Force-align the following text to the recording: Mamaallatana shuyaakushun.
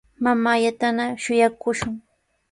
Mamaallatana 0.23 1.05
shuyaakushun. 1.23 1.93